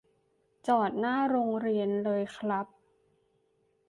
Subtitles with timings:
[0.67, 2.67] จอดหน้าโรงเรียนเลยครับ